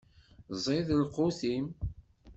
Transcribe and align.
Ẓid 0.63 0.87
lqut-im. 0.99 1.65